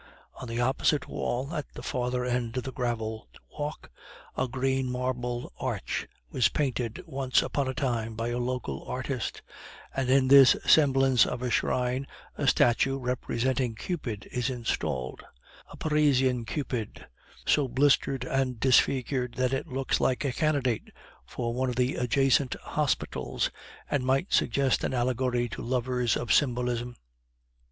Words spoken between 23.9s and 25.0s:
might suggest an